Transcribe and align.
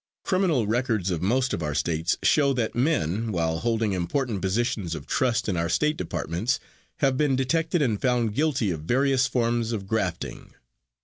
Criminal 0.23 0.65
records 0.65 1.11
of 1.11 1.21
most 1.21 1.53
of 1.53 1.61
our 1.61 1.75
states 1.75 2.17
show 2.23 2.53
that 2.53 2.73
men, 2.73 3.31
while 3.31 3.59
holding 3.59 3.93
important 3.93 4.41
positions 4.41 4.95
of 4.95 5.05
trust 5.05 5.47
in 5.47 5.55
our 5.55 5.69
state 5.69 5.95
departments, 5.95 6.59
have 7.01 7.17
been 7.17 7.35
detected 7.35 7.83
and 7.83 8.01
found 8.01 8.33
guilty 8.33 8.71
of 8.71 8.79
various 8.81 9.27
forms 9.27 9.71
of 9.71 9.85
grafting. 9.85 10.55